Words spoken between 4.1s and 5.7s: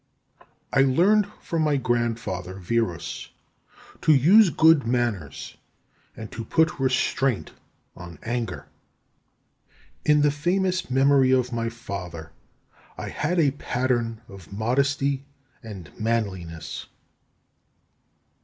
use good manners,